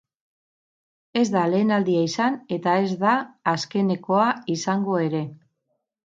[1.19, 3.11] Ez da lehen aldia izan eta ez da
[3.51, 5.21] azkenekoa izango ere.